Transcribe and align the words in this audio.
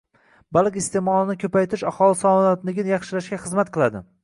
Baliq 0.55 0.79
iste’molini 0.81 1.35
ko‘paytirish 1.43 1.85
aholi 1.91 2.19
salomatligini 2.23 2.95
yaxshilashga 2.95 3.43
xizmat 3.47 3.73
qilading 3.77 4.07